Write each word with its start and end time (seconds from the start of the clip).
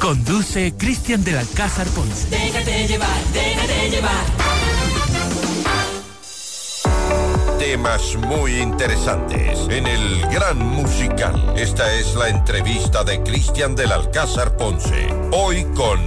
Conduce 0.00 0.74
Cristian 0.76 1.24
del 1.24 1.38
Alcázar 1.38 1.86
Ponce. 1.88 2.28
Déjate 2.28 2.86
llevar, 2.86 3.24
déjate 3.32 3.90
llevar. 3.90 4.24
Temas 7.58 8.16
muy 8.16 8.60
interesantes 8.60 9.58
en 9.70 9.86
el 9.86 10.20
Gran 10.30 10.58
Musical. 10.58 11.54
Esta 11.56 11.92
es 11.94 12.14
la 12.14 12.28
entrevista 12.28 13.04
de 13.04 13.22
Cristian 13.22 13.74
del 13.74 13.92
Alcázar 13.92 14.56
Ponce. 14.56 15.08
Hoy 15.32 15.64
con 15.74 15.98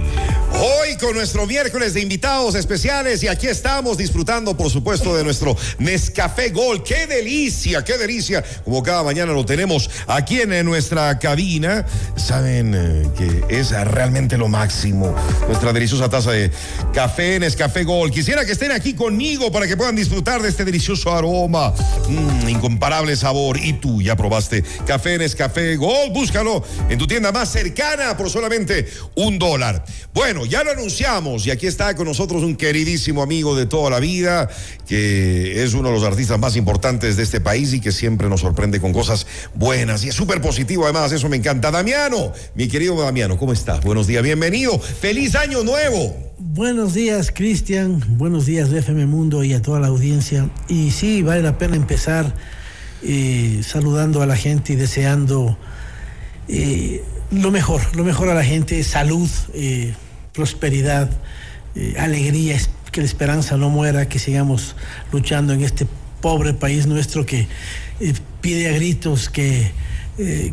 Hoy 0.52 0.96
con 0.96 1.14
nuestro 1.14 1.46
miércoles 1.46 1.94
de 1.94 2.00
invitados 2.00 2.54
especiales 2.54 3.22
y 3.22 3.28
aquí 3.28 3.46
estamos 3.46 3.96
disfrutando, 3.96 4.56
por 4.56 4.70
supuesto, 4.70 5.16
de 5.16 5.24
nuestro 5.24 5.56
Nescafé 5.78 6.50
Gol. 6.50 6.82
¡Qué 6.82 7.06
delicia, 7.06 7.82
qué 7.82 7.96
delicia! 7.96 8.44
Como 8.64 8.82
cada 8.82 9.02
mañana 9.02 9.32
lo 9.32 9.46
tenemos 9.46 9.88
aquí 10.06 10.40
en, 10.40 10.50
nuestra 10.64 11.18
cabina. 11.18 11.86
Saben 12.16 12.74
eh, 12.74 13.08
que 13.16 13.58
es 13.60 13.70
realmente 13.70 14.36
lo 14.36 14.48
máximo. 14.48 15.14
Nuestra 15.46 15.72
deliciosa 15.72 16.10
taza 16.10 16.32
de 16.32 16.50
café 16.92 17.38
Nescafé 17.38 17.84
Gol. 17.84 18.10
Quisiera 18.10 18.44
que 18.44 18.52
estén 18.52 18.72
aquí 18.72 18.94
conmigo 18.94 19.50
para 19.50 19.66
que 19.66 19.76
puedan 19.76 19.96
disfrutar 19.96 20.42
de 20.42 20.48
este 20.48 20.64
delicioso 20.64 21.14
aroma, 21.14 21.72
mm, 22.08 22.48
incomparable 22.48 23.16
sabor. 23.16 23.58
Y 23.58 23.74
tú 23.74 24.02
ya 24.02 24.16
probaste 24.16 24.62
café 24.86 25.16
Nescafé 25.16 25.76
Gol. 25.76 26.10
Búscalo 26.10 26.62
en 26.88 26.98
tu 26.98 27.06
tienda 27.06 27.32
más 27.32 27.50
cercana 27.50 28.16
por 28.16 28.28
solamente 28.28 28.86
un 29.14 29.38
dólar. 29.38 29.84
Bueno, 30.12 30.39
ya 30.46 30.64
lo 30.64 30.70
anunciamos 30.70 31.46
y 31.46 31.50
aquí 31.50 31.66
está 31.66 31.94
con 31.94 32.06
nosotros 32.06 32.42
un 32.42 32.56
queridísimo 32.56 33.22
amigo 33.22 33.56
de 33.56 33.66
toda 33.66 33.90
la 33.90 34.00
vida, 34.00 34.48
que 34.86 35.62
es 35.62 35.74
uno 35.74 35.88
de 35.88 35.94
los 35.94 36.04
artistas 36.04 36.38
más 36.38 36.56
importantes 36.56 37.16
de 37.16 37.22
este 37.22 37.40
país 37.40 37.72
y 37.72 37.80
que 37.80 37.92
siempre 37.92 38.28
nos 38.28 38.40
sorprende 38.40 38.80
con 38.80 38.92
cosas 38.92 39.26
buenas 39.54 40.04
y 40.04 40.08
es 40.08 40.14
súper 40.14 40.40
positivo 40.40 40.84
además, 40.84 41.12
eso 41.12 41.28
me 41.28 41.36
encanta. 41.36 41.70
Damiano, 41.70 42.32
mi 42.54 42.68
querido 42.68 43.00
Damiano, 43.00 43.36
¿cómo 43.38 43.52
estás? 43.52 43.82
Buenos 43.82 44.06
días, 44.06 44.22
bienvenido, 44.22 44.78
feliz 44.78 45.34
año 45.34 45.64
nuevo. 45.64 46.16
Buenos 46.38 46.94
días, 46.94 47.32
Cristian, 47.34 48.02
buenos 48.18 48.46
días 48.46 48.70
de 48.70 48.80
FM 48.80 49.06
Mundo 49.06 49.44
y 49.44 49.52
a 49.52 49.62
toda 49.62 49.80
la 49.80 49.88
audiencia. 49.88 50.50
Y 50.68 50.90
sí, 50.90 51.22
vale 51.22 51.42
la 51.42 51.58
pena 51.58 51.76
empezar 51.76 52.34
eh, 53.02 53.60
saludando 53.66 54.22
a 54.22 54.26
la 54.26 54.36
gente 54.36 54.72
y 54.72 54.76
deseando... 54.76 55.58
Eh, 56.48 57.02
lo 57.30 57.50
mejor, 57.50 57.80
lo 57.96 58.04
mejor 58.04 58.28
a 58.28 58.34
la 58.34 58.42
gente, 58.42 58.82
salud, 58.82 59.28
eh, 59.54 59.94
prosperidad, 60.40 61.10
eh, 61.74 61.96
alegría, 61.98 62.56
que 62.90 63.02
la 63.02 63.06
esperanza 63.06 63.58
no 63.58 63.68
muera, 63.68 64.08
que 64.08 64.18
sigamos 64.18 64.74
luchando 65.12 65.52
en 65.52 65.62
este 65.62 65.86
pobre 66.22 66.54
país 66.54 66.86
nuestro 66.86 67.26
que 67.26 67.46
eh, 68.00 68.14
pide 68.40 68.70
a 68.70 68.72
gritos 68.72 69.28
que, 69.28 69.70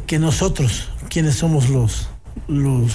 que 0.06 0.20
nosotros, 0.20 0.90
quienes 1.10 1.36
somos 1.36 1.70
los, 1.70 2.10
los 2.50 2.92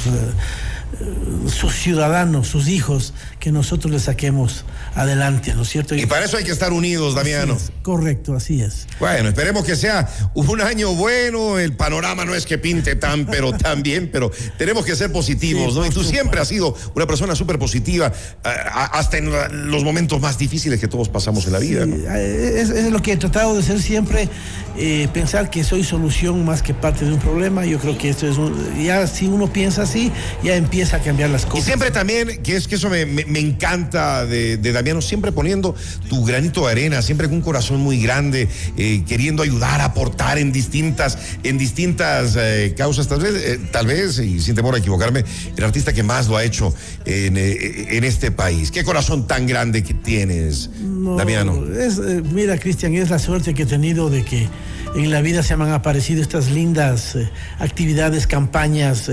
sus 1.48 1.75
ciudadanos, 1.75 2.48
sus 2.48 2.69
hijos, 2.69 3.15
que 3.41 3.51
nosotros 3.51 3.91
les 3.93 4.03
saquemos 4.03 4.65
adelante, 4.95 5.55
¿no 5.55 5.62
es 5.62 5.69
cierto? 5.69 5.95
Y 5.95 6.07
para 6.07 6.25
eso 6.25 6.37
hay 6.37 6.45
que 6.45 6.53
estar 6.53 6.73
unidos, 6.73 7.15
Damiano. 7.15 7.57
correcto, 7.83 8.35
así 8.35 8.61
es. 8.61 8.87
Bueno, 9.01 9.29
esperemos 9.29 9.65
que 9.65 9.75
sea 9.75 10.09
un 10.35 10.61
año 10.61 10.95
bueno, 10.95 11.59
el 11.59 11.75
panorama 11.75 12.25
no 12.25 12.35
es 12.35 12.47
que 12.47 12.59
pinte 12.59 12.95
tan, 12.95 13.27
pero 13.27 13.53
tan 13.57 13.83
bien, 13.83 14.11
pero 14.13 14.31
tenemos 14.59 14.85
que 14.85 14.95
ser 14.95 15.11
positivos, 15.11 15.75
¿no? 15.75 15.87
Y 15.87 15.91
tú 15.91 16.05
siempre 16.05 16.41
has 16.41 16.48
sido 16.48 16.77
una 16.95 17.07
persona 17.07 17.35
súper 17.35 17.59
positiva, 17.59 18.13
hasta 18.43 19.19
en 19.19 19.70
los 19.70 19.85
momentos 19.85 20.20
más 20.20 20.39
difíciles 20.39 20.79
que 20.79 20.89
todos 20.89 21.09
pasamos 21.09 21.47
en 21.47 21.53
la 21.53 21.59
vida. 21.59 21.85
es, 22.19 22.91
lo 22.91 23.01
que 23.01 23.13
he 23.13 23.17
tratado 23.17 23.57
de 23.57 23.63
ser 23.63 23.81
siempre, 23.81 24.29
eh, 24.77 25.09
pensar 25.13 25.51
que 25.51 25.65
soy 25.65 25.85
solución 25.85 26.45
más 26.45 26.63
que 26.63 26.75
parte 26.75 27.05
de 27.05 27.13
un 27.13 27.19
problema. 27.19 27.65
Yo 27.65 27.79
creo 27.79 27.97
que 27.97 28.11
esto 28.11 28.27
es 28.27 28.37
un, 28.37 28.83
ya 28.83 29.07
si 29.07 29.27
uno 29.27 29.53
piensa 29.53 29.83
así, 29.83 30.13
ya 30.43 30.55
empieza 30.55 30.82
a 30.93 30.99
cambiar 30.99 31.31
las 31.31 31.47
cosas. 31.47 31.61
Y 31.61 31.63
siempre 31.63 31.91
también, 31.91 32.43
que 32.43 32.57
es 32.57 32.67
que 32.67 32.75
eso 32.75 32.91
me, 32.91 33.07
me, 33.07 33.39
encanta 33.39 34.27
de, 34.27 34.57
de 34.57 34.73
Damiano, 34.73 35.01
siempre 35.01 35.31
poniendo 35.31 35.75
tu 36.09 36.25
granito 36.25 36.67
de 36.67 36.73
arena, 36.73 37.03
siempre 37.03 37.29
con 37.29 37.37
un 37.37 37.43
corazón 37.43 37.81
muy 37.81 38.03
grande, 38.03 38.48
eh, 38.77 39.05
queriendo 39.07 39.42
ayudar, 39.42 39.81
aportar 39.81 40.39
en 40.39 40.53
distintas, 40.53 41.19
en 41.42 41.59
distintas 41.59 42.37
eh, 42.37 42.75
causas. 42.77 43.07
Tal 43.07 43.21
vez, 43.21 43.35
eh, 43.35 43.61
tal 43.71 43.87
vez, 43.87 44.19
y 44.19 44.41
sin 44.41 44.55
temor 44.55 44.75
a 44.75 44.79
equivocarme, 44.79 45.25
el 45.57 45.65
artista 45.65 45.92
que 45.92 46.03
más 46.03 46.27
lo 46.29 46.37
ha 46.37 46.45
hecho 46.45 46.75
en, 47.05 47.37
en 47.37 48.05
este 48.05 48.31
país. 48.31 48.71
Qué 48.71 48.83
corazón 48.85 49.27
tan 49.27 49.47
grande 49.47 49.83
que 49.83 49.95
tienes, 49.95 50.71
Damiano. 51.17 51.65
Es, 51.73 51.98
mira, 51.98 52.59
Cristian, 52.59 52.95
es 52.95 53.11
la 53.11 53.19
suerte 53.19 53.55
que 53.55 53.63
he 53.63 53.67
tenido 53.67 54.11
de 54.11 54.25
que 54.25 54.48
en 54.95 55.11
la 55.11 55.23
vida 55.23 55.42
se 55.42 55.57
me 55.57 55.64
han 55.64 55.73
aparecido 55.73 56.23
estas 56.23 56.51
lindas 56.51 57.17
actividades, 57.58 58.27
campañas. 58.27 59.11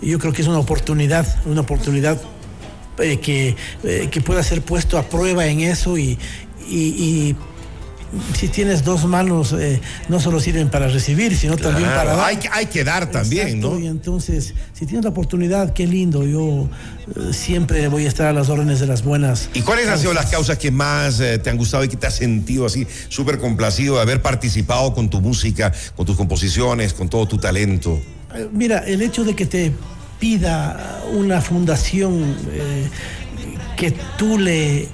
yo 0.00 0.18
creo 0.18 0.32
que 0.32 0.42
es 0.42 0.48
una 0.48 0.58
oportunidad, 0.58 1.26
una 1.46 1.60
oportunidad 1.60 2.18
eh, 2.98 3.18
que, 3.20 3.54
eh, 3.84 4.08
que, 4.10 4.20
pueda 4.20 4.42
ser 4.42 4.62
puesto 4.62 4.98
a 4.98 5.04
prueba 5.04 5.46
en 5.46 5.60
eso 5.60 5.96
y, 5.98 6.18
si 8.34 8.48
tienes 8.48 8.84
dos 8.84 9.04
manos, 9.04 9.52
eh, 9.52 9.80
no 10.08 10.20
solo 10.20 10.40
sirven 10.40 10.70
para 10.70 10.88
recibir, 10.88 11.36
sino 11.36 11.56
también 11.56 11.88
para 11.88 12.14
dar. 12.14 12.28
Hay, 12.28 12.38
hay 12.52 12.66
que 12.66 12.84
dar 12.84 13.10
también, 13.10 13.60
¿no? 13.60 13.78
Y 13.78 13.86
entonces, 13.86 14.54
si 14.72 14.86
tienes 14.86 15.04
la 15.04 15.10
oportunidad, 15.10 15.72
qué 15.72 15.86
lindo. 15.86 16.24
Yo 16.24 16.68
siempre 17.32 17.88
voy 17.88 18.06
a 18.06 18.08
estar 18.08 18.26
a 18.26 18.32
las 18.32 18.48
órdenes 18.48 18.80
de 18.80 18.86
las 18.86 19.02
buenas. 19.02 19.50
¿Y 19.54 19.62
cuáles 19.62 19.88
han 19.88 19.98
sido 19.98 20.12
las 20.14 20.26
causas 20.26 20.58
que 20.58 20.70
más 20.70 21.18
te 21.18 21.50
han 21.50 21.56
gustado 21.56 21.84
y 21.84 21.88
que 21.88 21.96
te 21.96 22.06
has 22.06 22.16
sentido 22.16 22.66
así 22.66 22.86
súper 23.08 23.38
complacido 23.38 23.96
de 23.96 24.02
haber 24.02 24.22
participado 24.22 24.94
con 24.94 25.10
tu 25.10 25.20
música, 25.20 25.72
con 25.96 26.06
tus 26.06 26.16
composiciones, 26.16 26.92
con 26.92 27.08
todo 27.08 27.26
tu 27.26 27.38
talento? 27.38 28.00
Mira, 28.52 28.78
el 28.78 29.02
hecho 29.02 29.24
de 29.24 29.34
que 29.34 29.46
te 29.46 29.72
pida 30.18 31.00
una 31.12 31.40
fundación 31.40 32.36
eh, 32.50 32.88
que 33.76 33.92
tú 34.16 34.38
le 34.38 34.88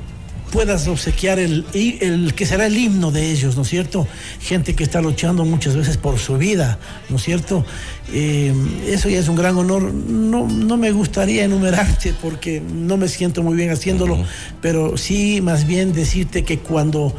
puedas 0.55 0.87
obsequiar 0.87 1.41
el, 1.41 1.67
el, 1.75 2.33
que 2.35 2.47
será 2.47 2.67
el 2.67 2.79
himno 2.79 3.11
de 3.11 3.33
ellos, 3.33 3.57
¿no 3.57 3.63
es 3.63 3.69
cierto? 3.69 4.07
Gente 4.41 4.77
que 4.77 4.85
está 4.85 5.01
luchando 5.01 5.45
muchas 5.45 5.75
veces 5.75 5.97
por 5.97 6.21
su 6.21 6.39
vida, 6.39 6.79
¿no 7.09 7.17
es 7.17 7.25
cierto? 7.25 7.67
Eh, 8.13 8.55
eso 8.87 9.09
ya 9.09 9.19
es 9.19 9.27
un 9.27 9.35
gran 9.35 9.57
honor. 9.57 9.83
No, 9.93 10.47
no 10.47 10.77
me 10.77 10.93
gustaría 10.93 11.43
enumerarte 11.43 12.15
porque 12.23 12.61
no 12.61 12.97
me 12.97 13.09
siento 13.09 13.43
muy 13.43 13.57
bien 13.57 13.71
haciéndolo, 13.71 14.17
pero 14.63 14.97
sí 14.97 15.41
más 15.43 15.67
bien 15.67 15.93
decirte 15.93 16.45
que 16.45 16.61
cuando 16.61 17.13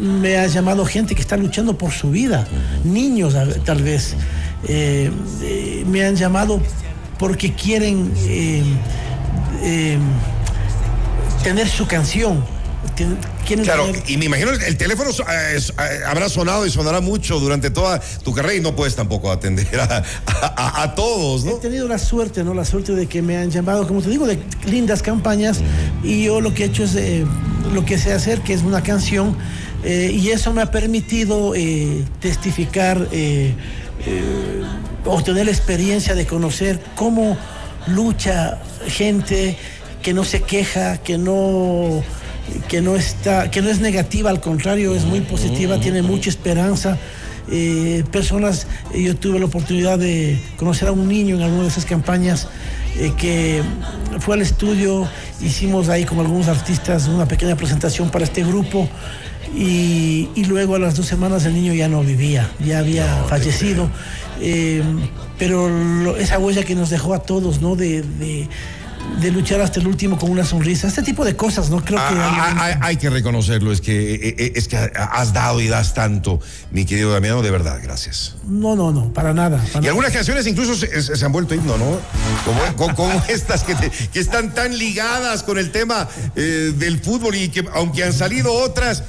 me 0.00 0.36
ha 0.38 0.46
llamado 0.46 0.84
gente 0.84 1.16
que 1.16 1.22
está 1.22 1.36
luchando 1.36 1.76
por 1.76 1.90
su 1.90 2.12
vida, 2.12 2.46
niños 2.84 3.34
tal 3.64 3.82
vez, 3.82 4.14
eh, 4.68 5.10
me 5.88 6.04
han 6.04 6.14
llamado 6.14 6.60
porque 7.18 7.52
quieren 7.52 8.12
eh, 8.28 8.62
eh, 9.64 9.98
tener 11.42 11.68
su 11.68 11.88
canción. 11.88 12.59
Claro, 13.62 13.86
y 14.06 14.16
me 14.16 14.26
imagino 14.26 14.50
el 14.50 14.76
teléfono 14.76 15.10
eh, 15.10 15.58
habrá 16.06 16.28
sonado 16.28 16.66
y 16.66 16.70
sonará 16.70 17.00
mucho 17.00 17.40
durante 17.40 17.70
toda 17.70 18.00
tu 18.22 18.32
carrera 18.32 18.54
y 18.54 18.60
no 18.60 18.74
puedes 18.74 18.96
tampoco 18.96 19.30
atender 19.30 19.68
a, 19.80 20.94
todos, 20.94 21.44
¿no? 21.44 21.52
He 21.52 21.60
tenido 21.60 21.88
la 21.88 21.98
suerte, 21.98 22.44
¿no? 22.44 22.54
La 22.54 22.64
suerte 22.64 22.94
de 22.94 23.06
que 23.06 23.22
me 23.22 23.36
han 23.36 23.50
llamado, 23.50 23.86
como 23.86 24.02
te 24.02 24.08
digo, 24.08 24.26
de 24.26 24.38
lindas 24.66 25.02
campañas 25.02 25.60
y 26.02 26.24
yo 26.24 26.40
lo 26.40 26.54
que 26.54 26.64
he 26.64 26.66
hecho 26.66 26.84
es 26.84 26.96
lo 27.72 27.84
que 27.84 27.98
sé 27.98 28.12
hacer, 28.12 28.40
que 28.40 28.54
es 28.54 28.62
una 28.62 28.82
canción 28.82 29.36
y 29.84 30.28
eso 30.28 30.52
me 30.52 30.62
ha 30.62 30.70
permitido 30.70 31.52
testificar 32.20 33.08
obtener 35.04 35.46
la 35.46 35.52
experiencia 35.52 36.14
de 36.14 36.26
conocer 36.26 36.80
cómo 36.94 37.36
lucha 37.86 38.58
gente 38.86 39.56
que 40.02 40.14
no 40.14 40.24
se 40.24 40.42
queja, 40.42 40.98
que 40.98 41.18
no 41.18 42.02
que 42.68 42.80
no 42.80 42.96
está, 42.96 43.50
que 43.50 43.62
no 43.62 43.68
es 43.68 43.80
negativa, 43.80 44.30
al 44.30 44.40
contrario, 44.40 44.94
es 44.94 45.04
muy 45.04 45.20
positiva, 45.20 45.78
tiene 45.80 46.02
mucha 46.02 46.30
esperanza. 46.30 46.98
Eh, 47.50 48.04
personas, 48.12 48.66
yo 48.94 49.16
tuve 49.16 49.40
la 49.40 49.46
oportunidad 49.46 49.98
de 49.98 50.40
conocer 50.56 50.88
a 50.88 50.92
un 50.92 51.08
niño 51.08 51.36
en 51.36 51.42
alguna 51.42 51.62
de 51.62 51.68
esas 51.68 51.84
campañas 51.84 52.48
eh, 52.96 53.12
que 53.16 53.62
fue 54.20 54.36
al 54.36 54.42
estudio, 54.42 55.08
hicimos 55.40 55.88
ahí 55.88 56.04
con 56.04 56.18
algunos 56.20 56.48
artistas 56.48 57.08
una 57.08 57.26
pequeña 57.26 57.56
presentación 57.56 58.10
para 58.10 58.24
este 58.24 58.44
grupo 58.44 58.88
y, 59.54 60.28
luego 60.46 60.76
a 60.76 60.78
las 60.78 60.96
dos 60.96 61.06
semanas 61.06 61.44
el 61.44 61.54
niño 61.54 61.72
ya 61.74 61.88
no 61.88 62.02
vivía, 62.02 62.50
ya 62.64 62.78
había 62.78 63.24
fallecido. 63.24 63.90
Eh, 64.40 64.82
pero 65.38 66.16
esa 66.16 66.38
huella 66.38 66.64
que 66.64 66.74
nos 66.74 66.90
dejó 66.90 67.14
a 67.14 67.20
todos, 67.20 67.60
¿no? 67.60 67.76
De, 67.76 68.48
luchar 69.30 69.60
hasta 69.60 69.80
el 69.80 69.86
último 69.86 70.18
con 70.18 70.30
una 70.30 70.44
sonrisa, 70.44 70.88
este 70.88 71.02
tipo 71.02 71.24
de 71.24 71.36
cosas, 71.36 71.70
¿no? 71.70 71.84
Creo 71.84 71.98
que 71.98 72.04
ah, 72.04 72.54
ah, 72.58 72.78
hay, 72.82 72.96
que 72.96 73.10
reconocerlo, 73.10 73.72
es 73.72 73.80
que, 73.80 74.14
eh, 74.14 74.34
eh, 74.38 74.52
es 74.54 74.68
que 74.68 74.76
has 74.76 75.32
dado 75.32 75.60
y 75.60 75.68
das 75.68 75.94
tanto, 75.94 76.40
mi 76.70 76.84
querido 76.84 77.12
Damiano, 77.12 77.42
de 77.42 77.50
verdad, 77.50 77.80
gracias. 77.82 78.36
No, 78.46 78.76
no, 78.76 78.92
no, 78.92 79.12
para 79.12 79.34
nada. 79.34 79.62
y 79.82 79.86
algunas 79.86 80.12
canciones 80.12 80.46
incluso 80.46 80.74
se, 80.74 81.24
han 81.24 81.32
vuelto 81.32 81.54
himno, 81.54 81.76
¿no? 81.76 82.00
Como, 82.76 83.22
estas 83.28 83.64
que, 83.64 83.74
que, 84.12 84.20
están 84.20 84.54
tan 84.54 84.76
ligadas 84.76 85.42
con 85.42 85.58
el 85.58 85.70
tema 85.70 86.08
del 86.34 87.00
fútbol 87.00 87.34
y 87.34 87.48
que 87.48 87.64
aunque 87.74 88.04
han 88.04 88.12
salido 88.12 88.52
otras, 88.52 89.02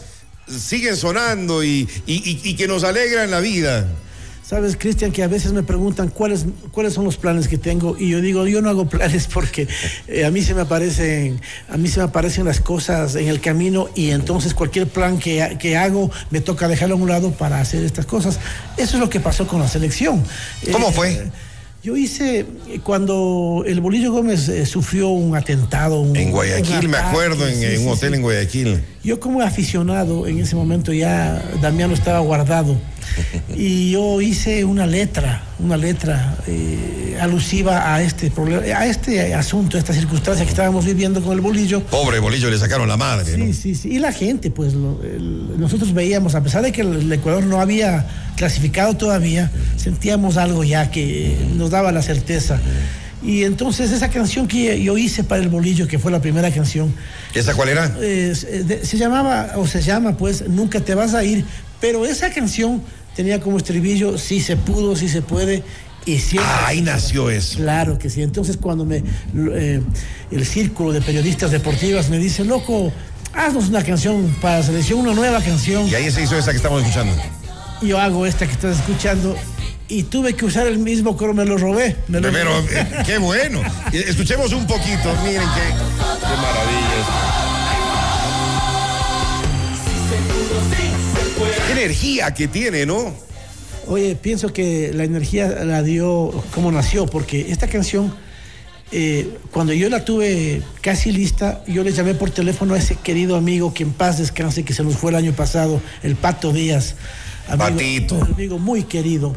siguen 0.47 0.97
sonando 0.97 1.63
y, 1.63 1.87
y 2.05 2.55
que 2.55 2.67
nos 2.67 2.83
alegran 2.83 3.31
la 3.31 3.39
vida. 3.39 3.87
Sabes, 4.51 4.75
Cristian, 4.75 5.13
que 5.13 5.23
a 5.23 5.29
veces 5.29 5.53
me 5.53 5.63
preguntan 5.63 6.09
cuáles, 6.09 6.43
cuáles 6.73 6.91
son 6.91 7.05
los 7.05 7.15
planes 7.15 7.47
que 7.47 7.57
tengo 7.57 7.95
y 7.97 8.09
yo 8.09 8.19
digo, 8.19 8.45
yo 8.47 8.61
no 8.61 8.69
hago 8.69 8.89
planes 8.89 9.27
porque 9.33 9.65
eh, 10.09 10.25
a 10.25 10.29
mí 10.29 10.41
se 10.41 10.53
me 10.53 10.59
aparecen, 10.63 11.39
a 11.69 11.77
mí 11.77 11.87
se 11.87 11.99
me 12.01 12.03
aparecen 12.07 12.43
las 12.43 12.59
cosas 12.59 13.15
en 13.15 13.29
el 13.29 13.39
camino 13.39 13.87
y 13.95 14.09
entonces 14.09 14.53
cualquier 14.53 14.87
plan 14.87 15.19
que, 15.19 15.55
que 15.57 15.77
hago 15.77 16.11
me 16.31 16.41
toca 16.41 16.67
dejarlo 16.67 16.95
a 16.95 16.97
un 16.97 17.07
lado 17.07 17.31
para 17.31 17.61
hacer 17.61 17.81
estas 17.85 18.05
cosas. 18.05 18.39
Eso 18.75 18.97
es 18.97 18.99
lo 18.99 19.09
que 19.09 19.21
pasó 19.21 19.47
con 19.47 19.61
la 19.61 19.69
selección. 19.69 20.21
¿Cómo 20.69 20.89
Eh, 20.89 20.93
fue? 20.93 21.31
Yo 21.81 21.95
hice 21.97 22.45
cuando 22.83 23.63
el 23.65 23.79
Bolillo 23.79 24.11
Gómez 24.11 24.49
eh, 24.49 24.65
sufrió 24.65 25.07
un 25.07 25.35
atentado. 25.35 26.01
un- 26.01 26.15
En 26.15 26.29
Guayaquil, 26.29 26.85
un 26.85 26.91
me 26.91 26.97
acuerdo, 26.97 27.47
en, 27.47 27.55
sí, 27.55 27.65
en 27.65 27.77
sí, 27.77 27.83
un 27.85 27.89
hotel 27.93 28.09
sí. 28.09 28.15
en 28.17 28.21
Guayaquil. 28.21 28.83
Yo 29.03 29.19
como 29.19 29.41
aficionado, 29.41 30.27
en 30.27 30.39
ese 30.39 30.55
momento 30.57 30.91
ya 30.93 31.41
Damiano 31.61 31.93
estaba 31.95 32.19
guardado 32.19 32.77
y 33.55 33.91
yo 33.91 34.21
hice 34.21 34.63
una 34.65 34.87
letra, 34.87 35.43
una 35.59 35.77
letra 35.77 36.35
eh, 36.47 37.17
alusiva 37.19 37.93
a 37.93 38.01
este 38.01 38.31
problema, 38.31 38.63
a 38.77 38.85
este 38.85 39.33
asunto, 39.35 39.77
a 39.77 39.79
esta 39.79 39.93
circunstancia 39.93 40.43
que 40.45 40.49
estábamos 40.51 40.85
viviendo 40.85 41.21
con 41.21 41.33
el 41.33 41.41
bolillo. 41.41 41.81
Pobre 41.83 42.19
bolillo, 42.19 42.49
le 42.49 42.57
sacaron 42.57 42.87
la 42.87 42.97
madre, 42.97 43.37
¿no? 43.37 43.45
Sí, 43.45 43.53
sí, 43.53 43.75
sí. 43.75 43.89
Y 43.93 43.99
la 43.99 44.11
gente, 44.11 44.51
pues 44.51 44.73
lo- 44.73 45.01
el- 45.03 45.59
nosotros 45.59 45.93
veíamos, 45.93 46.35
a 46.35 46.41
pesar 46.43 46.61
de 46.63 46.71
que 46.71 46.81
el, 46.81 47.11
Ecuador 47.11 47.43
no 47.43 47.59
había 47.61 48.05
clasificado 48.37 48.95
todavía, 48.95 49.51
sentíamos 49.77 50.37
algo 50.37 50.63
ya 50.63 50.89
que 50.91 51.35
nos 51.55 51.69
daba 51.71 51.91
la 51.91 52.01
certeza. 52.01 52.59
Y 53.23 53.43
entonces 53.43 53.91
esa 53.91 54.09
canción 54.09 54.47
que 54.47 54.81
yo 54.81 54.97
hice 54.97 55.23
para 55.23 55.43
el 55.43 55.49
bolillo, 55.49 55.87
que 55.87 55.99
fue 55.99 56.11
la 56.11 56.21
primera 56.21 56.49
canción, 56.51 56.91
¿Esa 57.35 57.53
cuál 57.53 57.69
era? 57.69 57.95
eh, 58.01 58.33
se 58.83 58.97
llamaba, 58.97 59.51
o 59.57 59.67
se 59.67 59.81
llama 59.83 60.17
pues, 60.17 60.47
Nunca 60.49 60.79
te 60.79 60.95
vas 60.95 61.13
a 61.13 61.23
ir, 61.23 61.45
pero 61.81 62.05
esa 62.05 62.29
canción 62.31 62.81
tenía 63.15 63.41
como 63.41 63.57
estribillo, 63.57 64.17
sí 64.17 64.39
se 64.39 64.55
pudo, 64.55 64.95
sí 64.95 65.09
se 65.09 65.21
puede, 65.21 65.63
y 66.05 66.17
siempre... 66.19 66.49
Ah, 66.49 66.67
ahí 66.67 66.81
nació 66.81 67.29
eso. 67.29 67.57
Claro 67.57 67.97
que 67.99 68.09
sí. 68.09 68.21
Entonces 68.21 68.57
cuando 68.57 68.85
me 68.85 69.03
eh, 69.35 69.81
el 70.31 70.45
círculo 70.45 70.93
de 70.93 71.01
periodistas 71.01 71.51
deportivas 71.51 72.09
me 72.09 72.17
dice, 72.17 72.45
loco, 72.45 72.91
haznos 73.33 73.67
una 73.69 73.83
canción 73.83 74.33
para 74.41 74.59
la 74.59 74.63
selección, 74.65 74.99
una 74.99 75.13
nueva 75.13 75.41
canción. 75.41 75.87
Y 75.87 75.95
ahí 75.95 76.09
se 76.09 76.23
hizo 76.23 76.37
esa 76.37 76.51
que 76.51 76.57
estamos 76.57 76.81
escuchando. 76.81 77.13
Yo 77.81 77.99
hago 77.99 78.25
esta 78.25 78.45
que 78.45 78.53
estás 78.53 78.77
escuchando 78.77 79.35
y 79.87 80.03
tuve 80.03 80.33
que 80.35 80.45
usar 80.45 80.67
el 80.67 80.77
mismo 80.77 81.17
coro, 81.17 81.33
me 81.33 81.45
lo 81.45 81.57
robé. 81.57 81.97
Me 82.07 82.21
lo 82.21 82.31
Pero 82.31 82.61
robé. 82.61 82.79
eh, 82.79 82.87
qué 83.05 83.17
bueno. 83.17 83.61
Escuchemos 83.91 84.53
un 84.53 84.65
poquito, 84.65 85.13
miren 85.23 85.41
qué, 85.41 85.67
qué 86.21 86.35
maravilla. 86.35 86.99
esto. 87.01 87.30
Qué 91.73 91.83
energía 91.83 92.33
que 92.33 92.49
tiene, 92.49 92.85
¿no? 92.85 93.13
Oye, 93.87 94.15
pienso 94.15 94.51
que 94.51 94.91
la 94.93 95.05
energía 95.05 95.47
la 95.63 95.81
dio 95.81 96.29
como 96.53 96.69
nació, 96.69 97.05
porque 97.05 97.49
esta 97.49 97.67
canción, 97.67 98.13
eh, 98.91 99.37
cuando 99.51 99.71
yo 99.71 99.89
la 99.89 100.03
tuve 100.03 100.61
casi 100.81 101.13
lista, 101.13 101.63
yo 101.67 101.83
le 101.83 101.93
llamé 101.93 102.13
por 102.13 102.29
teléfono 102.29 102.73
a 102.73 102.77
ese 102.77 102.95
querido 102.95 103.37
amigo 103.37 103.73
que 103.73 103.83
en 103.83 103.93
paz 103.93 104.17
descanse, 104.17 104.63
que 104.63 104.73
se 104.73 104.83
nos 104.83 104.97
fue 104.97 105.11
el 105.11 105.15
año 105.15 105.31
pasado, 105.31 105.81
el 106.03 106.15
Pato 106.17 106.51
Díaz. 106.51 106.95
Amigo, 107.47 107.69
Patito. 107.69 108.21
Amigo 108.21 108.59
muy 108.59 108.83
querido. 108.83 109.33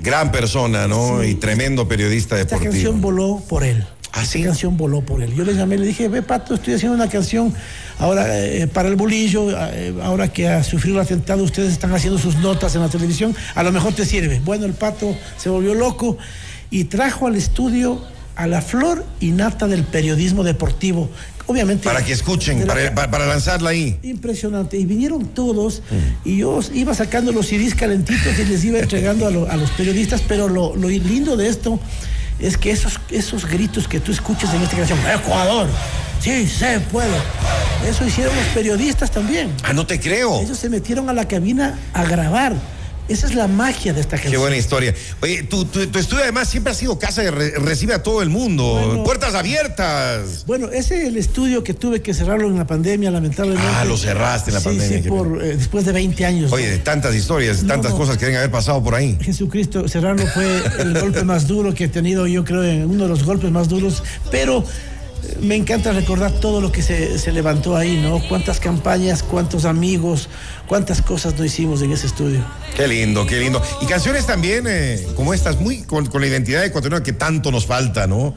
Gran 0.00 0.32
persona, 0.32 0.88
¿no? 0.88 1.20
Sí. 1.20 1.28
Y 1.28 1.34
tremendo 1.34 1.86
periodista 1.86 2.36
Esta 2.40 2.56
deportivo. 2.56 2.72
canción 2.72 3.00
voló 3.02 3.42
por 3.46 3.62
él. 3.62 3.84
¿Ah, 4.12 4.24
sí? 4.24 4.38
Esta 4.38 4.50
canción 4.50 4.78
voló 4.78 5.02
por 5.02 5.22
él. 5.22 5.34
Yo 5.34 5.44
le 5.44 5.54
llamé, 5.54 5.76
le 5.76 5.86
dije, 5.86 6.08
ve 6.08 6.22
Pato, 6.22 6.54
estoy 6.54 6.74
haciendo 6.74 6.96
una 6.96 7.10
canción 7.10 7.52
ahora 7.98 8.24
eh, 8.28 8.66
para 8.66 8.88
el 8.88 8.96
bolillo, 8.96 9.46
eh, 9.50 9.94
ahora 10.02 10.28
que 10.32 10.48
ha 10.48 10.62
sufrido 10.64 10.96
el 11.00 11.02
atentado, 11.06 11.42
ustedes 11.42 11.72
están 11.72 11.92
haciendo 11.94 12.18
sus 12.18 12.36
notas 12.36 12.74
en 12.74 12.80
la 12.82 12.88
televisión, 12.88 13.34
a 13.54 13.62
lo 13.62 13.72
mejor 13.72 13.92
te 13.94 14.04
sirve. 14.04 14.40
Bueno, 14.44 14.64
el 14.66 14.72
Pato 14.74 15.16
se 15.36 15.48
volvió 15.48 15.74
loco 15.74 16.18
y 16.70 16.84
trajo 16.84 17.26
al 17.26 17.36
estudio 17.36 18.02
a 18.36 18.46
la 18.48 18.60
flor 18.62 19.04
y 19.20 19.30
nata 19.30 19.66
del 19.68 19.84
periodismo 19.84 20.42
deportivo. 20.42 21.08
Obviamente. 21.46 21.84
Para 21.84 22.02
que 22.02 22.12
escuchen, 22.12 22.66
la- 22.66 22.92
para, 22.94 23.10
para- 23.10 23.26
lanzarla 23.26 23.70
ahí. 23.70 23.98
Impresionante. 24.02 24.78
Y 24.78 24.86
vinieron 24.86 25.26
todos 25.26 25.82
y 26.24 26.38
yo 26.38 26.58
iba 26.72 26.94
sacando 26.94 27.32
los 27.32 27.46
CDs 27.48 27.74
calentitos 27.74 28.38
y 28.38 28.44
les 28.46 28.64
iba 28.64 28.78
entregando 28.78 29.26
a, 29.26 29.30
lo- 29.30 29.48
a 29.50 29.56
los 29.56 29.70
periodistas, 29.72 30.22
pero 30.26 30.48
lo, 30.48 30.74
lo 30.74 30.88
lindo 30.88 31.36
de 31.36 31.48
esto 31.48 31.78
es 32.40 32.56
que 32.56 32.70
esos, 32.70 32.98
esos 33.10 33.44
gritos 33.46 33.86
que 33.86 34.00
tú 34.00 34.10
escuchas 34.10 34.52
en 34.54 34.62
esta 34.62 34.74
canción, 34.76 34.98
Ecuador, 35.00 35.68
sí, 36.20 36.48
se 36.48 36.80
puede. 36.80 37.12
Eso 37.86 38.06
hicieron 38.06 38.34
los 38.36 38.46
periodistas 38.48 39.10
también. 39.10 39.50
Ah, 39.62 39.72
no 39.72 39.86
te 39.86 40.00
creo. 40.00 40.40
Ellos 40.40 40.58
se 40.58 40.68
metieron 40.70 41.08
a 41.08 41.12
la 41.12 41.26
cabina 41.28 41.78
a 41.92 42.04
grabar. 42.04 42.54
Esa 43.06 43.26
es 43.26 43.34
la 43.34 43.46
magia 43.48 43.92
de 43.92 44.00
esta 44.00 44.16
Qué 44.16 44.22
canción. 44.22 44.40
buena 44.40 44.56
historia. 44.56 44.94
Oye, 45.20 45.42
tu, 45.42 45.66
tu- 45.66 45.86
tu 45.88 45.98
estudio 45.98 46.22
además 46.22 46.48
siempre 46.48 46.72
ha 46.72 46.74
sido 46.74 46.98
casa 46.98 47.20
que 47.22 47.30
re- 47.30 47.50
recibe 47.58 47.92
a 47.92 48.02
todo 48.02 48.22
el 48.22 48.30
mundo. 48.30 48.80
Bueno. 48.82 49.04
Puertas 49.04 49.34
abiertas. 49.34 50.44
Bueno, 50.46 50.70
ese 50.70 51.02
es 51.02 51.08
el 51.08 51.18
estudio 51.18 51.62
que 51.62 51.74
tuve 51.74 52.00
que 52.00 52.14
cerrarlo 52.14 52.48
en 52.48 52.56
la 52.56 52.66
pandemia, 52.66 53.10
lamentablemente. 53.10 53.70
Ah, 53.76 53.84
lo 53.84 53.98
cerraste 53.98 54.50
en 54.50 54.54
la 54.54 54.60
Sí, 54.60 54.64
pandemia, 54.64 54.96
Sí, 54.96 55.02
qué 55.02 55.08
por, 55.10 55.44
eh, 55.44 55.56
después 55.56 55.84
de 55.84 55.92
20 55.92 56.24
años. 56.24 56.50
Oye, 56.50 56.70
de 56.70 56.78
tantas 56.78 57.14
historias, 57.14 57.62
No, 57.62 57.68
tantas 57.68 57.90
no. 57.92 57.98
cosas 57.98 58.16
que 58.16 58.24
deben 58.24 58.38
haber 58.38 58.50
pasado 58.50 58.82
por 58.82 58.94
ahí. 58.94 59.18
Jesucristo, 59.20 59.86
cerrarlo 59.86 60.26
fue 60.28 60.62
el 60.78 60.98
golpe 60.98 61.24
más 61.24 61.46
duro 61.46 61.74
que 61.74 61.84
he 61.84 61.88
tenido, 61.88 62.26
yo 62.26 62.42
creo, 62.42 62.64
en 62.64 62.86
uno 62.88 63.02
de 63.02 63.08
los 63.10 63.22
golpes 63.24 63.50
más 63.50 63.68
duros, 63.68 64.02
pero 64.30 64.64
me 65.40 65.56
encanta 65.56 65.92
recordar 65.92 66.32
todo 66.32 66.60
lo 66.60 66.72
que 66.72 66.82
se, 66.82 67.18
se 67.18 67.32
levantó 67.32 67.76
ahí, 67.76 67.96
¿no? 68.00 68.20
Cuántas 68.28 68.60
campañas, 68.60 69.22
cuántos 69.22 69.64
amigos, 69.64 70.28
cuántas 70.66 71.02
cosas 71.02 71.38
no 71.38 71.44
hicimos 71.44 71.82
en 71.82 71.92
ese 71.92 72.06
estudio. 72.06 72.44
Qué 72.76 72.88
lindo, 72.88 73.26
qué 73.26 73.40
lindo. 73.40 73.62
Y 73.80 73.86
canciones 73.86 74.26
también 74.26 74.66
eh, 74.68 75.06
como 75.16 75.34
estas, 75.34 75.60
muy 75.60 75.82
con, 75.82 76.06
con 76.06 76.20
la 76.20 76.26
identidad 76.26 76.64
ecuatoriana 76.64 77.02
que 77.02 77.12
tanto 77.12 77.50
nos 77.50 77.66
falta, 77.66 78.06
¿no? 78.06 78.34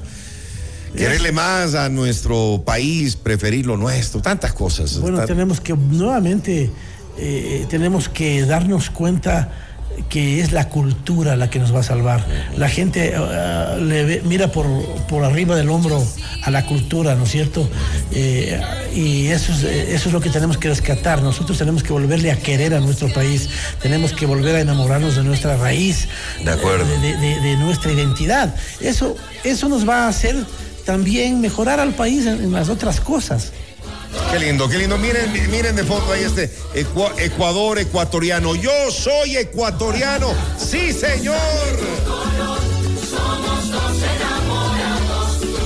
Quererle 0.95 1.31
más 1.31 1.75
a 1.75 1.89
nuestro 1.89 2.63
país, 2.65 3.15
preferir 3.15 3.65
lo 3.67 3.77
nuestro, 3.77 4.21
tantas 4.21 4.53
cosas. 4.53 4.99
Bueno, 4.99 5.23
tenemos 5.25 5.61
que 5.61 5.73
nuevamente, 5.75 6.71
eh, 7.19 7.65
tenemos 7.69 8.09
que 8.09 8.45
darnos 8.45 8.89
cuenta 8.89 9.66
que 10.09 10.41
es 10.41 10.51
la 10.51 10.69
cultura 10.69 11.35
la 11.35 11.49
que 11.49 11.59
nos 11.59 11.73
va 11.75 11.79
a 11.79 11.83
salvar. 11.83 12.25
La 12.55 12.69
gente 12.69 13.13
ah, 13.15 13.75
le 13.81 14.03
ve- 14.05 14.21
mira 14.25 14.51
por, 14.51 14.65
por 15.07 15.23
arriba 15.25 15.55
del 15.55 15.69
hombro 15.69 16.05
a 16.43 16.51
la 16.51 16.65
cultura, 16.65 17.15
¿no 17.15 17.23
es 17.25 17.31
cierto? 17.31 17.69
Eh, 18.11 18.59
y 18.95 19.27
eso 19.27 19.51
es, 19.51 19.63
eh, 19.63 19.93
eso 19.95 20.09
es 20.09 20.13
lo 20.13 20.21
que 20.21 20.29
tenemos 20.29 20.57
que 20.57 20.69
rescatar. 20.69 21.21
Nosotros 21.21 21.57
tenemos 21.57 21.83
que 21.83 21.91
volverle 21.93 22.31
a 22.31 22.37
querer 22.37 22.73
a 22.73 22.79
nuestro 22.79 23.11
país, 23.11 23.49
tenemos 23.81 24.13
que 24.13 24.25
volver 24.25 24.55
a 24.55 24.61
enamorarnos 24.61 25.15
de 25.15 25.23
nuestra 25.23 25.57
raíz, 25.57 26.07
De 26.43 26.51
acuerdo. 26.51 26.85
de, 27.01 27.17
de- 27.17 27.41
de 27.41 27.57
nuestra 27.57 27.91
identidad. 27.91 28.55
Eso, 28.79 29.15
eso 29.43 29.67
nos 29.69 29.87
va 29.87 30.05
a 30.05 30.07
hacer 30.09 30.35
también 30.85 31.41
mejorar 31.41 31.79
al 31.79 31.93
país 31.93 32.25
en- 32.25 32.43
en 32.43 32.51
las 32.53 32.69
otras 32.69 32.99
cosas. 33.01 33.51
Qué 34.31 34.39
lindo, 34.39 34.67
qué 34.67 34.77
lindo. 34.77 34.97
Miren, 34.97 35.31
miren 35.49 35.75
de 35.75 35.83
fondo 35.83 36.11
ahí 36.11 36.23
este 36.23 36.51
Ecua- 36.75 37.13
Ecuador 37.17 37.79
ecuatoriano. 37.79 38.55
Yo 38.55 38.71
soy 38.91 39.37
ecuatoriano. 39.37 40.33
Sí, 40.57 40.91
señor. 40.93 41.37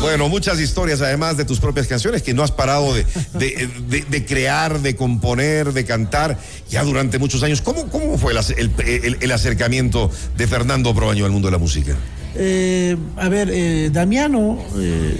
Bueno, 0.01 0.29
muchas 0.29 0.59
historias 0.59 0.99
además 1.01 1.37
de 1.37 1.45
tus 1.45 1.59
propias 1.59 1.85
canciones 1.87 2.23
que 2.23 2.33
no 2.33 2.41
has 2.43 2.51
parado 2.51 2.93
de, 2.93 3.05
de- 3.33 4.25
crear, 4.25 4.79
de 4.79 4.95
componer, 4.95 5.73
de 5.73 5.85
cantar 5.85 6.37
ya 6.69 6.83
durante 6.83 7.19
muchos 7.19 7.43
años. 7.43 7.61
¿Cómo, 7.61 7.87
cómo 7.89 8.17
fue 8.17 8.31
el, 8.31 8.39
ace- 8.39 8.55
el- 8.57 8.71
el- 8.85 9.17
el 9.21 9.31
acercamiento 9.31 10.09
de 10.37 10.47
Fernando 10.47 10.93
Proaño 10.95 11.25
al 11.25 11.31
mundo 11.31 11.47
de 11.49 11.51
la 11.51 11.57
música? 11.59 11.95
Eh, 12.43 12.97
a 13.17 13.29
ver, 13.29 13.49
eh, 13.53 13.89
Damiano, 13.91 14.57
eh, 14.77 15.15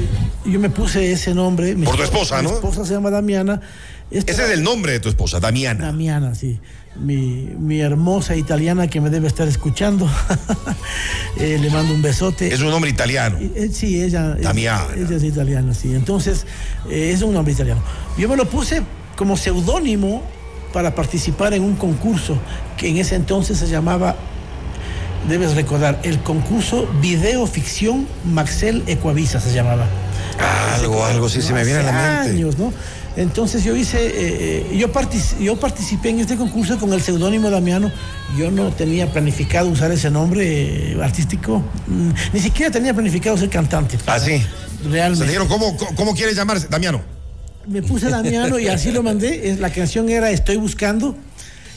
yo 0.46 0.60
me 0.60 0.72
puse 0.72 1.12
ese 1.12 1.36
nombre. 1.36 1.76
Por 1.76 1.96
tu 1.96 2.02
esposa- 2.02 2.40
esposa, 2.40 2.42
mi 2.42 2.48
¿no? 2.48 2.54
esposa 2.56 2.84
se 2.86 2.94
llama 2.96 3.12
Damiana. 3.12 3.62
Esta- 4.10 4.32
Ese 4.32 4.46
es 4.46 4.50
el 4.52 4.64
nombre 4.64 4.94
de 4.94 5.00
tu 5.00 5.08
esposa, 5.10 5.40
Damiana. 5.40 5.86
Damiana, 5.86 6.34
sí. 6.34 6.60
Mi, 7.00 7.48
mi 7.60 7.80
hermosa 7.80 8.36
italiana 8.36 8.88
que 8.88 9.00
me 9.00 9.10
debe 9.12 9.28
estar 9.28 9.48
escuchando. 9.48 10.10
Eh, 11.38 11.58
le 11.60 11.70
mando 11.72 11.94
un 11.94 12.02
besote. 12.02 12.54
Es 12.54 12.60
un 12.60 12.70
nombre 12.70 12.92
italiano. 12.92 13.40
Sí, 13.72 14.04
ella, 14.04 14.36
ella- 14.38 14.50
Damiana. 14.50 14.86
ella 14.96 15.16
es 15.16 15.24
italiana, 15.24 15.74
sí. 15.74 15.96
Entonces, 15.96 16.46
es 16.90 17.22
un 17.22 17.34
nombre 17.34 17.54
italiano. 17.54 17.82
Yo 18.18 18.28
me 18.30 18.36
lo 18.36 18.48
puse 18.48 18.82
como 19.16 19.38
seudónimo 19.38 20.22
para 20.74 20.94
participar 20.94 21.54
en 21.54 21.64
un 21.64 21.76
concurso 21.76 22.38
que 22.78 22.90
en 22.90 22.98
ese 22.98 23.16
entonces 23.16 23.58
se 23.58 23.68
llamaba, 23.68 24.16
debes 25.28 25.56
recordar, 25.56 26.00
el 26.04 26.20
concurso 26.20 26.88
Video 27.02 27.46
Ficción 27.48 28.08
Maxel 28.26 28.84
Ecuavisa 28.88 29.40
se 29.40 29.54
llamaba. 29.54 29.86
Algo, 30.76 31.06
algo 31.06 31.30
sí 31.30 31.42
se 31.42 31.54
me 31.54 31.64
viene 31.64 31.80
a 31.80 31.84
la 31.84 31.92
mente. 31.92 32.32
años, 32.32 32.58
¿no? 32.58 32.74
Entonces 33.18 33.64
yo 33.66 33.76
hice, 33.76 33.98
eh, 34.08 34.12
eh, 34.72 34.78
yo, 34.78 34.92
partici- 34.94 35.38
yo 35.40 35.60
participé 35.60 36.10
en 36.10 36.22
este 36.22 36.38
concurso 36.38 36.80
con 36.80 36.94
el 36.94 37.02
seudónimo 37.02 37.50
Damiano. 37.50 37.92
Yo 38.38 38.50
no 38.52 38.72
tenía 38.72 39.12
planificado 39.12 39.68
usar 39.68 39.92
ese 39.92 40.10
nombre 40.10 40.94
eh, 40.94 40.98
artístico, 41.04 41.62
mm, 41.88 42.10
ni 42.34 42.40
siquiera 42.40 42.72
tenía 42.72 42.94
planificado 42.94 43.38
ser 43.38 43.50
cantante. 43.50 43.98
Ah, 44.08 44.18
sí. 44.20 44.42
Se 44.82 44.90
Realmente. 44.90 45.26
dijeron, 45.26 45.48
¿cómo, 45.50 45.76
cómo, 45.96 46.16
quieres 46.16 46.36
llamarse? 46.38 46.68
Damiano. 46.70 47.02
Me 47.68 47.84
puse 47.84 48.10
Damiano 48.10 48.58
y 48.58 48.70
así 48.70 48.92
lo 48.92 49.04
mandé. 49.04 49.56
La 49.60 49.70
canción 49.72 50.10
era 50.10 50.32
Estoy 50.32 50.56
Buscando, 50.56 51.16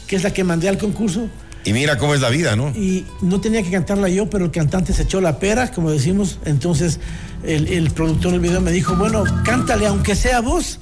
que 0.07 0.17
es 0.17 0.23
la 0.23 0.33
que 0.33 0.45
mandé 0.45 0.69
al 0.69 0.79
concurso. 0.79 1.29
Y 1.65 1.73
mira 1.73 1.97
cómo 1.99 2.15
es 2.15 2.21
la 2.21 2.29
vida, 2.29 2.57
¿no? 2.57 2.69
Y 2.71 3.07
no 3.23 3.41
tenía 3.41 3.63
que 3.63 3.71
cantarla 3.71 4.09
yo, 4.09 4.29
pero 4.29 4.45
el 4.45 4.51
cantante 4.51 4.93
se 4.93 5.03
echó 5.05 5.21
la 5.21 5.39
pera, 5.39 5.71
como 5.71 5.91
decimos. 5.91 6.39
Entonces 6.45 7.01
el, 7.43 7.69
el 7.69 7.91
productor 7.91 8.33
del 8.33 8.41
video 8.41 8.61
me 8.61 8.71
dijo, 8.73 8.97
bueno, 8.97 9.25
cántale 9.45 9.87
aunque 9.87 10.15
sea 10.15 10.41
vos. 10.41 10.79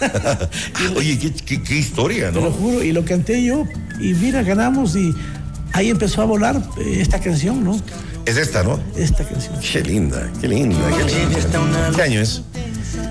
Oye, 0.96 1.18
qué, 1.18 1.32
qué- 1.32 1.62
qué 1.62 1.76
historia, 1.78 2.30
Te 2.32 2.40
lo 2.40 2.46
¿no? 2.46 2.50
juro, 2.52 2.82
y 2.82 2.92
lo 2.92 3.04
canté 3.04 3.42
yo, 3.44 3.64
y 4.00 4.14
mira, 4.14 4.42
ganamos, 4.42 4.96
y 4.96 5.14
ahí 5.74 5.90
empezó 5.90 6.22
a 6.22 6.24
volar 6.24 6.56
eh, 6.78 6.98
esta 7.00 7.20
canción, 7.20 7.62
¿no? 7.62 7.78
Es 8.24 8.36
esta, 8.36 8.62
¿no? 8.62 8.80
Esta 8.96 9.24
canción, 9.24 9.54
Qué 9.60 9.82
linda, 9.82 10.30
qué 10.40 10.48
linda, 10.48 10.78
qué 10.96 11.04
linda. 11.04 11.90
¿Qué 11.94 12.02
año 12.02 12.20
es? 12.20 12.42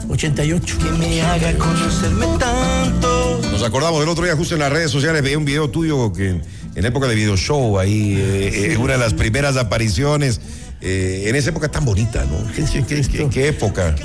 88. 0.10 0.78
me 0.98 1.22
haga 1.22 1.54
conocerme 1.58 2.26
tanto. 2.40 3.40
Nos 3.52 3.64
acordamos 3.64 4.00
del 4.00 4.10
otro 4.10 4.24
día, 4.26 4.36
justo 4.36 4.56
en 4.56 4.62
las 4.62 4.72
redes 4.72 4.90
sociales, 4.92 5.22
veía 5.22 5.38
un 5.38 5.46
video 5.46 5.70
tuyo 5.70 6.12
que 6.12 6.42
en, 6.80 6.86
época 6.86 7.08
de 7.08 7.16
video 7.16 7.36
show, 7.38 7.78
ahí, 7.78 8.16
eh, 8.18 8.72
eh, 8.74 8.78
una 8.78 8.94
de 8.94 9.00
las 9.00 9.14
primeras 9.14 9.58
apariciones, 9.58 10.40
eh, 10.82 11.26
en 11.28 11.36
esa 11.36 11.50
época 11.50 11.70
tan 11.70 11.84
bonita, 11.86 12.26
¿no? 12.26 12.52
¿Qué, 12.54 12.64
qué- 12.64 12.84
qué- 12.86 13.02
qué- 13.02 13.30
qué 13.30 13.48
época? 13.50 13.96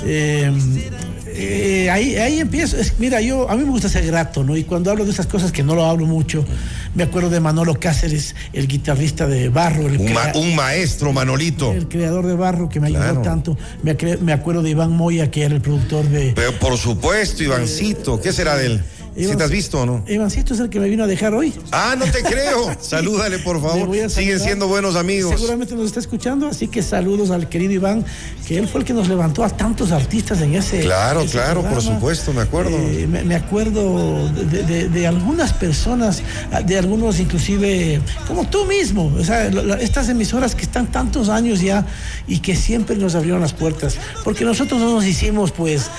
Eh, 1.37 1.89
ahí, 1.91 2.15
ahí 2.15 2.39
empiezo. 2.39 2.77
Es- 2.77 2.93
mira, 2.99 3.19
yo 3.21 3.49
a 3.49 3.55
mí 3.55 3.63
me 3.63 3.69
gusta 3.71 3.89
ser 3.89 4.05
grato, 4.05 4.43
¿no? 4.43 4.55
Y 4.55 4.63
cuando 4.63 4.89
hablo 4.91 5.03
de 5.05 5.11
esas 5.11 5.27
cosas 5.27 5.51
que 5.51 5.63
no 5.63 5.75
lo 5.75 5.83
hablo 5.85 6.05
mucho, 6.05 6.45
me 6.93 7.03
acuerdo 7.03 7.29
de 7.29 7.39
Manolo 7.41 7.77
Cáceres, 7.79 8.35
el 8.53 8.67
guitarrista 8.67 9.27
de 9.27 9.49
Barro, 9.49 9.87
el, 9.87 9.97
Un, 9.97 10.13
ma- 10.13 10.31
un 10.35 10.55
maestro, 10.55 11.11
Manolito. 11.11 11.73
el 11.73 11.87
creador 11.89 12.25
de 12.27 12.35
Barro 12.35 12.69
que 12.69 12.79
me 12.79 12.87
ayudó 12.87 13.21
tanto. 13.21 13.57
Me, 13.83 13.97
me 14.21 14.31
acuerdo 14.33 14.61
de 14.61 14.69
Iván 14.69 14.91
Moya, 14.91 15.29
que 15.31 15.43
era 15.43 15.53
el 15.55 15.61
productor 15.61 16.05
de. 16.07 16.31
Pero 16.35 16.53
por 16.59 16.77
supuesto, 16.77 17.43
Ivancito, 17.43 18.21
¿qué 18.21 18.31
será 18.31 18.55
de 18.55 18.67
él? 18.67 18.81
¿Sí 19.15 19.23
Iván- 19.23 19.37
te 19.37 19.43
has 19.45 19.49
visto 19.51 19.79
o 19.81 19.85
no? 19.85 20.03
Ivancito 20.07 20.53
es 20.53 20.59
el 20.59 20.69
que 20.69 20.79
me 20.79 20.89
vino 20.89 21.03
a 21.03 21.07
dejar 21.07 21.33
hoy. 21.33 21.53
Ah, 21.71 21.95
no 21.97 22.05
te 22.05 22.21
creo. 22.21 22.75
Salúdale, 22.81 23.39
por 23.39 23.61
favor. 23.61 23.89
Siguen 24.09 24.39
siendo 24.39 24.67
buenos 24.67 24.95
amigos. 24.97 25.31
Seguramente 25.35 25.73
nos 25.75 25.85
está 25.85 25.99
escuchando, 26.01 26.47
así 26.47 26.67
que 26.67 26.83
saludos 26.83 27.31
al 27.31 27.47
querido 27.47 27.71
Iván, 27.73 28.03
que 28.47 28.57
él 28.57 28.67
fue 28.67 28.81
el 28.81 28.85
que 28.85 28.93
nos 28.93 29.07
levantó 29.07 29.43
a 29.43 29.49
tantos 29.49 29.91
artistas 29.91 30.41
en 30.41 30.55
ese. 30.55 30.81
Claro, 30.81 31.21
ese 31.21 31.31
claro, 31.31 31.61
por 31.63 31.81
supuesto, 31.81 32.33
me 32.33 32.41
acuerdo. 32.41 32.75
Eh, 32.77 33.07
me, 33.09 33.23
me 33.23 33.35
acuerdo 33.35 34.27
de, 34.33 34.63
de- 34.63 34.89
de 34.89 35.07
algunas 35.07 35.53
personas, 35.53 36.21
de 36.65 36.77
algunos 36.77 37.19
inclusive, 37.19 38.01
como 38.27 38.47
tú 38.49 38.65
mismo, 38.65 39.13
o 39.17 39.23
sea, 39.23 39.49
la- 39.49 39.75
estas 39.75 40.09
emisoras 40.09 40.55
que 40.55 40.63
están 40.63 40.91
tantos 40.91 41.29
años 41.29 41.61
ya 41.61 41.85
y 42.27 42.39
que 42.39 42.55
siempre 42.55 42.95
nos 42.97 43.15
abrieron 43.15 43.41
las 43.41 43.53
puertas, 43.53 43.95
porque 44.23 44.43
nosotros 44.43 44.79
no 44.81 44.91
nos 44.93 45.05
hicimos 45.05 45.51
pues 45.51 45.89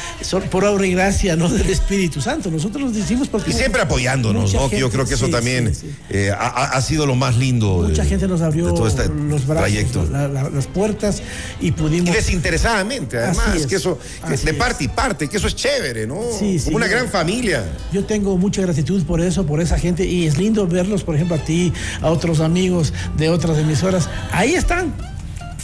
por 0.50 0.64
obra 0.64 0.86
y 0.86 0.92
gracia, 0.92 1.34
¿no? 1.36 1.48
Del 1.56 1.70
Espíritu 1.70 2.20
Santo, 2.20 2.50
nosotros 2.50 2.84
nos 2.84 2.96
hicimos 3.06 3.28
porque... 3.28 3.50
Y 3.50 3.52
siempre 3.54 3.80
apoyándonos, 3.82 4.52
¿no? 4.52 4.70
Yo 4.70 4.90
creo 4.90 5.06
que 5.06 5.14
eso 5.14 5.26
sí, 5.26 5.32
también 5.32 5.74
sí, 5.74 5.80
sí. 5.82 5.94
eh, 6.10 6.30
ha, 6.38 6.80
sido 6.82 7.06
lo 7.06 7.14
más 7.14 7.36
lindo. 7.36 7.84
Mucha 7.88 8.04
gente 8.04 8.28
nos 8.28 8.40
abrió 8.42 8.72
todo 8.74 8.86
este 8.86 9.08
los 9.08 9.46
brazos, 9.46 9.68
trayecto. 9.70 10.06
la- 10.10 10.28
la- 10.28 10.50
las 10.50 10.66
puertas 10.66 11.22
y 11.60 11.68
Y 11.68 11.72
pudimos... 11.72 12.14
desinteresadamente, 12.14 13.18
además, 13.18 13.56
es, 13.56 13.66
que 13.66 13.76
eso, 13.76 13.98
que 14.26 14.36
de 14.36 14.50
es. 14.50 14.56
parte 14.56 14.84
y 14.84 14.88
parte, 14.88 15.28
que 15.28 15.36
eso 15.36 15.46
es 15.46 15.54
chévere, 15.56 16.06
¿no? 16.06 16.16
Como 16.64 16.76
una 16.76 16.86
gran 16.88 17.08
familia. 17.08 17.64
Yo 17.92 18.04
tengo 18.04 18.36
mucha 18.36 18.62
gratitud 18.62 19.02
por 19.04 19.20
eso, 19.20 19.46
por 19.46 19.60
esa 19.60 19.78
gente, 19.78 20.04
y 20.04 20.26
es 20.26 20.36
lindo 20.38 20.66
verlos, 20.66 21.02
por 21.04 21.14
ejemplo, 21.14 21.36
a 21.36 21.44
ti, 21.44 21.72
a 22.00 22.10
otros 22.10 22.40
amigos 22.40 22.92
de 23.16 23.28
otras 23.30 23.58
emisoras. 23.58 24.08
Ahí 24.32 24.54
están, 24.54 24.94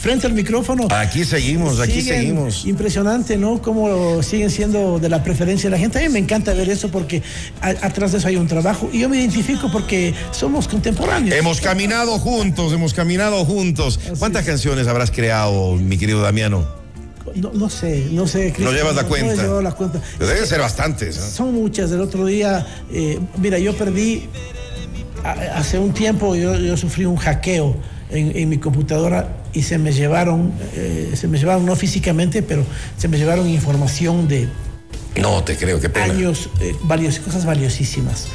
frente 0.03 0.27
al 0.27 0.33
micrófono. 0.33 0.85
Aquí 0.91 1.23
seguimos, 1.23 1.79
aquí 1.79 2.01
seguimos. 2.01 2.65
Impresionante, 2.65 3.37
¿no? 3.37 3.61
Cómo 3.61 4.21
siguen 4.21 4.49
siendo 4.49 4.99
de 4.99 5.07
la 5.07 5.23
preferencia 5.23 5.69
de 5.69 5.75
la 5.77 5.79
gente. 5.79 5.97
A 5.97 6.01
mí 6.01 6.09
me 6.09 6.19
encanta 6.19 6.53
ver 6.53 6.69
eso 6.69 6.89
porque 6.89 7.23
a- 7.61 7.69
atrás 7.69 8.11
de 8.11 8.17
eso 8.17 8.27
hay 8.27 8.35
un 8.35 8.45
trabajo. 8.47 8.89
Y 8.91 8.99
yo 8.99 9.07
me 9.07 9.15
identifico 9.17 9.71
porque 9.71 10.13
somos 10.31 10.67
contemporáneos. 10.67 11.33
Hemos 11.37 11.61
caminado 11.61 12.19
juntos, 12.19 12.73
hemos 12.73 12.93
caminado 12.93 13.45
juntos. 13.45 13.97
¿Cuántas 14.19 14.41
es. 14.41 14.47
canciones 14.49 14.87
habrás 14.87 15.09
creado, 15.09 15.77
mi 15.77 15.97
querido 15.97 16.21
Damiano? 16.21 16.67
No, 17.35 17.51
no 17.53 17.69
sé, 17.69 18.09
no 18.11 18.27
sé. 18.27 18.53
No 18.59 18.73
llevas 18.73 18.95
la 18.95 19.03
no 19.03 19.07
cuenta. 19.07 19.73
cuenta. 19.73 20.01
Pero 20.17 20.29
deben 20.29 20.45
ser 20.45 20.59
bastantes. 20.59 21.15
¿eh? 21.15 21.21
Son 21.33 21.53
muchas. 21.53 21.89
El 21.93 22.01
otro 22.01 22.25
día, 22.25 22.67
eh, 22.91 23.19
mira, 23.37 23.57
yo 23.57 23.73
perdí, 23.77 24.27
hace 25.55 25.79
un 25.79 25.93
tiempo 25.93 26.35
yo, 26.35 26.55
yo 26.57 26.75
sufrí 26.75 27.05
un 27.05 27.15
hackeo 27.15 27.77
en, 28.11 28.35
en 28.37 28.49
mi 28.49 28.57
computadora 28.57 29.37
y 29.53 29.61
se 29.63 29.77
me 29.77 29.91
llevaron, 29.93 30.51
eh, 30.75 31.11
se 31.15 31.27
me 31.27 31.37
llevaron 31.37 31.65
no 31.65 31.75
físicamente, 31.75 32.41
pero 32.41 32.65
se 32.97 33.07
me 33.07 33.17
llevaron 33.17 33.47
información 33.49 34.27
de 34.27 34.47
No 35.19 35.43
te 35.43 35.55
creo, 35.57 35.79
qué 35.79 35.89
pena. 35.89 36.13
años, 36.13 36.49
eh, 36.59 36.75
valios- 36.83 37.19
cosas 37.19 37.45
valiosísimas 37.45 38.25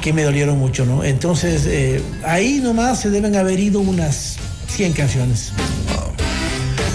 que 0.00 0.12
me 0.12 0.22
dolieron 0.22 0.58
mucho, 0.58 0.84
¿no? 0.84 1.02
Entonces, 1.04 1.62
eh, 1.66 2.00
ahí 2.24 2.60
nomás 2.62 3.00
se 3.00 3.10
deben 3.10 3.34
haber 3.36 3.58
ido 3.60 3.80
unas 3.80 4.36
100 4.68 4.92
canciones. 4.92 5.52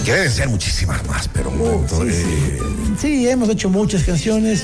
Que 0.04 0.12
deben 0.12 0.30
ser 0.30 0.48
muchísimas 0.50 1.06
más, 1.06 1.28
pero 1.28 1.48
un 1.48 1.58
momento, 1.58 2.02
sí, 2.02 2.08
eh, 2.10 2.58
Sí, 3.00 3.28
hemos 3.28 3.48
hecho 3.48 3.70
muchas 3.70 4.02
canciones. 4.04 4.62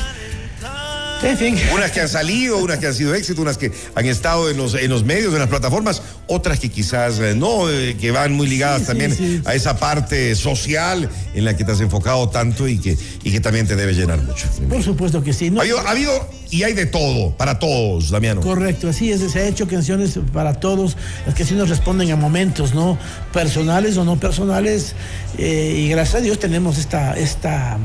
En 1.23 1.37
fin. 1.37 1.59
Unas 1.75 1.90
que 1.90 2.00
han 2.00 2.09
salido, 2.09 2.57
unas 2.59 2.78
que 2.78 2.87
han 2.87 2.95
sido 2.95 3.14
éxito, 3.14 3.42
unas 3.42 3.59
que 3.59 3.71
han 3.95 4.07
estado 4.07 4.49
en 4.50 4.57
los, 4.57 4.75
en 4.75 4.88
los 4.90 5.04
medios, 5.04 5.33
en 5.35 5.38
las 5.40 5.49
plataformas, 5.49 6.00
otras 6.31 6.61
que 6.61 6.71
quizás 6.71 7.19
eh, 7.19 7.35
no, 7.35 7.69
eh, 7.69 7.97
que 8.01 8.11
van 8.13 8.33
muy 8.33 8.47
ligadas 8.47 8.79
Sí, 8.79 8.85
sí, 8.85 8.87
también 8.89 9.15
sí. 9.17 9.43
a 9.45 9.55
esa 9.55 9.79
parte 9.79 10.35
social 10.37 11.11
en 11.35 11.45
la 11.45 11.57
que 11.57 11.65
te 11.65 11.73
has 11.73 11.81
enfocado 11.81 12.29
tanto 12.29 12.69
y 12.69 12.79
que, 12.79 12.97
y 13.25 13.33
que 13.33 13.41
también 13.41 13.67
te 13.67 13.75
debe 13.77 13.93
llenar 13.93 14.23
mucho. 14.23 14.47
Por 14.69 14.83
supuesto 14.83 15.23
que 15.23 15.33
sí. 15.33 15.51
No, 15.51 15.61
Ha 15.61 15.65
habido, 15.65 15.79
ha 15.81 15.91
habido 15.91 16.31
y 16.51 16.63
hay 16.65 16.73
de 16.73 16.87
todo, 16.87 17.37
para 17.37 17.59
todos, 17.59 18.11
Damiano. 18.11 18.41
Correcto, 18.41 18.89
así 18.89 19.11
es, 19.13 19.21
se 19.31 19.39
ha 19.39 19.47
hecho 19.47 19.69
canciones 19.69 20.19
para 20.33 20.55
todos, 20.55 20.97
las 21.27 21.35
canciones 21.35 21.69
responden 21.69 22.11
a 22.11 22.17
momentos, 22.17 22.75
¿no? 22.75 22.99
Personales 23.33 23.97
o 23.97 24.05
no 24.05 24.19
personales, 24.19 24.95
eh, 25.39 25.85
y 25.85 25.89
gracias 25.89 26.17
a 26.17 26.21
Dios 26.21 26.39
tenemos 26.39 26.79
esta, 26.79 27.17
esta, 27.17 27.79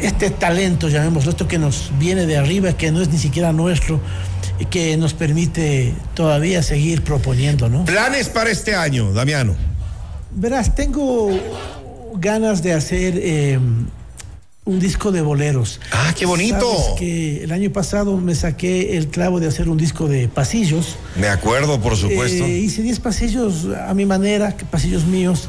este 0.00 0.30
talento, 0.30 0.88
llamémoslo, 0.88 1.30
esto 1.30 1.46
que 1.46 1.58
nos 1.58 1.92
viene 1.98 2.26
de 2.26 2.36
arriba, 2.38 2.76
que 2.76 2.90
no 2.90 3.00
es 3.00 3.08
ni 3.08 3.18
siquiera 3.18 3.52
nuestro, 3.52 4.00
que 4.70 4.96
nos 4.96 5.14
permite 5.14 5.94
todavía 6.14 6.62
seguir 6.62 7.02
proponiendo, 7.02 7.68
¿no? 7.68 7.84
Planes 7.84 8.28
para 8.28 8.50
este 8.50 8.74
año, 8.74 9.12
Damiano. 9.12 9.54
Verás, 10.30 10.74
tengo 10.74 11.30
ganas 12.14 12.62
de 12.62 12.72
hacer 12.72 13.14
eh, 13.16 13.58
un 14.64 14.78
disco 14.78 15.10
de 15.10 15.20
boleros. 15.20 15.80
Ah, 15.90 16.14
qué 16.16 16.24
bonito. 16.24 16.70
Sabes 16.78 16.98
que 16.98 17.42
el 17.42 17.52
año 17.52 17.70
pasado 17.70 18.16
me 18.16 18.34
saqué 18.34 18.96
el 18.96 19.08
clavo 19.08 19.40
de 19.40 19.48
hacer 19.48 19.68
un 19.68 19.76
disco 19.76 20.06
de 20.06 20.28
pasillos. 20.28 20.96
Me 21.16 21.28
acuerdo, 21.28 21.80
por 21.80 21.96
supuesto. 21.96 22.44
Eh, 22.44 22.58
hice 22.58 22.82
10 22.82 23.00
pasillos 23.00 23.66
a 23.86 23.92
mi 23.94 24.06
manera, 24.06 24.56
pasillos 24.70 25.04
míos. 25.04 25.48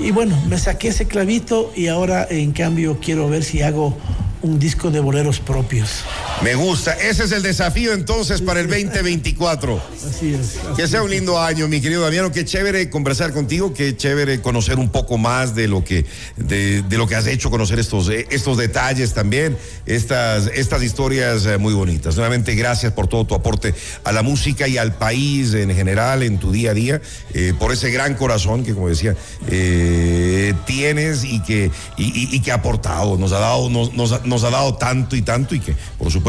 Y 0.00 0.10
bueno, 0.10 0.36
me 0.48 0.58
saqué 0.58 0.88
ese 0.88 1.06
clavito 1.06 1.72
y 1.76 1.86
ahora 1.86 2.26
en 2.28 2.52
cambio 2.52 2.98
quiero 3.00 3.28
ver 3.28 3.44
si 3.44 3.62
hago 3.62 3.96
un 4.42 4.58
disco 4.58 4.90
de 4.90 5.00
boleros 5.00 5.40
propios. 5.40 6.04
Me 6.42 6.54
gusta. 6.54 6.92
Ese 6.92 7.24
es 7.24 7.32
el 7.32 7.42
desafío 7.42 7.92
entonces 7.92 8.40
para 8.42 8.60
el 8.60 8.68
2024. 8.68 9.82
Así 10.08 10.34
es. 10.34 10.56
así 10.58 10.76
Que 10.76 10.86
sea 10.86 11.02
un 11.02 11.10
lindo 11.10 11.40
año, 11.40 11.66
mi 11.66 11.80
querido 11.80 12.02
Damiano. 12.02 12.30
Qué 12.30 12.44
chévere 12.44 12.88
conversar 12.90 13.32
contigo, 13.32 13.74
qué 13.74 13.96
chévere 13.96 14.40
conocer 14.40 14.78
un 14.78 14.88
poco 14.90 15.18
más 15.18 15.56
de 15.56 15.66
lo 15.66 15.82
que, 15.82 16.06
de, 16.36 16.82
de 16.82 16.96
lo 16.96 17.08
que 17.08 17.16
has 17.16 17.26
hecho, 17.26 17.50
conocer 17.50 17.80
estos, 17.80 18.08
eh, 18.08 18.26
estos 18.30 18.56
detalles 18.56 19.14
también, 19.14 19.56
estas, 19.84 20.46
estas 20.54 20.82
historias 20.84 21.44
eh, 21.44 21.58
muy 21.58 21.74
bonitas. 21.74 22.14
Nuevamente, 22.14 22.54
gracias 22.54 22.92
por 22.92 23.08
todo 23.08 23.24
tu 23.26 23.34
aporte 23.34 23.74
a 24.04 24.12
la 24.12 24.22
música 24.22 24.68
y 24.68 24.78
al 24.78 24.94
país 24.94 25.54
en 25.54 25.74
general, 25.74 26.22
en 26.22 26.38
tu 26.38 26.52
día 26.52 26.70
a 26.70 26.74
día, 26.74 27.00
eh, 27.34 27.52
por 27.58 27.72
ese 27.72 27.90
gran 27.90 28.14
corazón 28.14 28.62
que, 28.64 28.74
como 28.74 28.88
decía, 28.88 29.16
eh, 29.48 30.54
tienes 30.66 31.24
y 31.24 31.42
que, 31.42 31.72
y, 31.96 32.04
y- 32.04 32.36
y 32.36 32.40
que 32.40 32.52
ha 32.52 32.56
aportado, 32.56 33.16
nos 33.18 33.32
ha 33.32 33.40
dado, 33.40 33.68
nos, 33.70 33.92
nos 33.94 34.12
ha- 34.12 34.20
nos 34.24 34.44
ha 34.44 34.50
dado 34.50 34.76
tanto 34.76 35.16
y 35.16 35.22
tanto 35.22 35.56
y 35.56 35.60
que, 35.60 35.74
por 35.98 36.12
supuesto, 36.12 36.27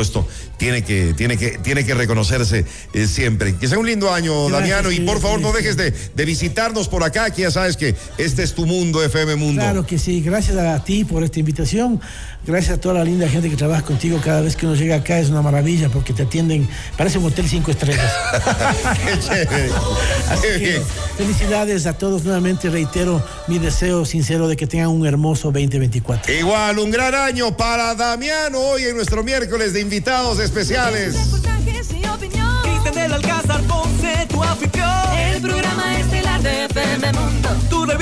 tiene 0.57 0.83
que, 0.83 1.13
tiene 1.15 1.37
que, 1.37 1.57
tiene 1.59 1.85
que 1.85 1.93
reconocerse 1.93 2.65
eh, 2.93 3.07
siempre. 3.07 3.55
Que 3.55 3.67
sea 3.67 3.79
un 3.79 3.85
lindo 3.85 4.13
año, 4.13 4.47
Gracias, 4.47 4.59
Damiano, 4.59 4.91
y 4.91 4.99
por 5.01 5.19
favor 5.19 5.39
sí, 5.39 5.43
no 5.43 5.51
dejes 5.53 5.77
de, 5.77 5.91
de 5.91 6.25
visitarnos 6.25 6.87
por 6.87 7.03
acá, 7.03 7.29
que 7.31 7.43
ya 7.43 7.51
sabes 7.51 7.77
que 7.77 7.95
este 8.17 8.43
es 8.43 8.53
tu 8.53 8.65
mundo, 8.65 9.03
FM 9.03 9.35
Mundo. 9.35 9.61
Claro 9.61 9.85
que 9.85 9.97
sí, 9.97 10.21
gracias 10.21 10.57
a 10.57 10.83
ti 10.83 11.05
por 11.05 11.23
esta 11.23 11.39
invitación, 11.39 12.01
gracias 12.45 12.77
a 12.77 12.81
toda 12.81 12.95
la 12.95 13.03
linda 13.03 13.27
gente 13.29 13.49
que 13.49 13.55
trabaja 13.55 13.81
contigo 13.83 14.19
cada 14.23 14.41
vez 14.41 14.55
que 14.55 14.65
uno 14.65 14.75
llega 14.75 14.95
acá, 14.95 15.19
es 15.19 15.29
una 15.29 15.41
maravilla 15.41 15.89
porque 15.89 16.13
te 16.13 16.23
atienden, 16.23 16.67
parece 16.97 17.17
un 17.17 17.25
hotel 17.25 17.47
cinco 17.47 17.71
estrellas. 17.71 18.11
Qué 19.05 19.19
chévere. 19.19 19.69
Así 20.29 20.41
Qué 20.41 20.53
que 20.53 20.69
bien. 20.69 20.83
felicidades 21.17 21.85
a 21.85 21.93
todos 21.97 22.23
nuevamente, 22.23 22.69
reitero 22.69 23.23
mi 23.47 23.59
deseo 23.59 24.05
sincero 24.05 24.47
de 24.47 24.55
que 24.55 24.67
tengan 24.67 24.89
un 24.89 25.05
hermoso 25.05 25.51
2024. 25.51 26.33
Igual, 26.33 26.79
un 26.79 26.91
gran 26.91 27.15
año 27.15 27.55
para 27.55 27.95
Damiano 27.95 28.59
hoy 28.59 28.83
en 28.83 28.95
nuestro 28.95 29.23
miércoles 29.23 29.73
de 29.73 29.81
invitados 29.89 30.37
especiales. 30.37 31.15
Reportajes 31.15 31.87
y 31.91 32.05
opinión. 32.05 32.61
Cristian 32.61 32.93
del 32.93 33.11
Alcázar 33.11 33.63
Ponce, 33.63 34.27
tu 34.29 34.43
anfitrión. 34.43 35.17
El 35.17 35.41
programa 35.41 35.97
estelar 35.97 36.43
de 36.43 36.65
FM 36.65 37.13
Mundo. 37.13 37.49
Tu 37.71 37.85
revista 37.85 37.99